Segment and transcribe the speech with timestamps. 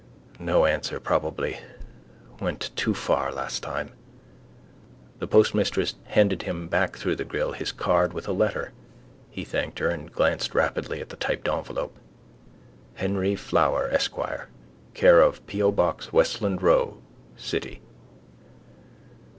[0.39, 1.59] No answer probably.
[2.39, 3.91] Went too far last time.
[5.19, 8.71] The postmistress handed him back through the grill his card with a letter.
[9.29, 11.95] He thanked her and glanced rapidly at the typed envelope.
[12.95, 14.15] Henry Flower Esq,
[14.95, 15.61] c/o P.
[15.63, 15.97] O.
[16.11, 16.97] Westland Row,
[17.37, 17.83] City.